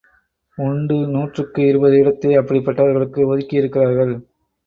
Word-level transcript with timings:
உண்டு 0.57 0.95
நூற்றுக்கு 1.07 1.61
இருபது 1.67 1.97
இடத்தை 1.97 2.31
அப்படிப்பட்டவர்களுக்கு 2.37 3.21
ஒதுக்கியிருக்கிறார்கள். 3.31 4.13